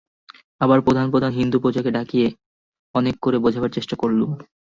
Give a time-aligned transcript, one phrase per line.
[0.61, 2.27] আমার প্রধান প্রধান হিন্দু প্রজাকে ডাকিয়ে
[2.95, 4.29] অনেক করে বোঝাবার চেষ্টা করলুম।